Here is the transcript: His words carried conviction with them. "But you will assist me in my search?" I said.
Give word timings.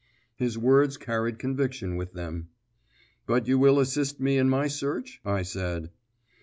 His 0.35 0.57
words 0.57 0.97
carried 0.97 1.37
conviction 1.37 1.95
with 1.95 2.13
them. 2.13 2.49
"But 3.27 3.45
you 3.47 3.59
will 3.59 3.79
assist 3.79 4.19
me 4.19 4.39
in 4.39 4.49
my 4.49 4.65
search?" 4.67 5.21
I 5.23 5.43
said. 5.43 5.91